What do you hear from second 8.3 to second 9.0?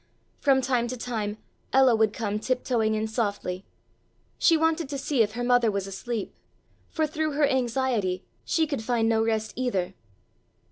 she could